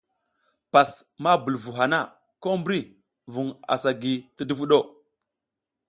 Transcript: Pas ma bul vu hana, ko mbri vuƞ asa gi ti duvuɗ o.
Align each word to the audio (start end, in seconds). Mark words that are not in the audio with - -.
Pas 0.73 0.91
ma 1.23 1.33
bul 1.43 1.57
vu 1.63 1.71
hana, 1.77 1.99
ko 2.41 2.49
mbri 2.59 2.79
vuƞ 3.33 3.47
asa 3.73 3.91
gi 4.01 4.13
ti 4.35 4.43
duvuɗ 4.49 4.71
o. 4.79 4.81